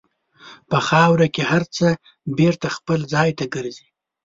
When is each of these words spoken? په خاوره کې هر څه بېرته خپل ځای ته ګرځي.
په 0.69 0.77
خاوره 0.87 1.27
کې 1.33 1.43
هر 1.51 1.63
څه 1.75 1.87
بېرته 2.37 2.67
خپل 2.77 2.99
ځای 3.13 3.29
ته 3.37 3.45
ګرځي. 3.55 3.87